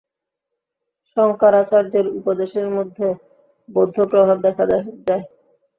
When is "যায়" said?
4.69-4.85